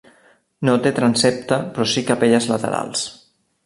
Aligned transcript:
No 0.69 0.73
té 0.85 0.93
transsepte 1.01 1.61
però 1.77 1.87
sí 1.93 2.07
capelles 2.11 2.53
laterals. 2.57 3.09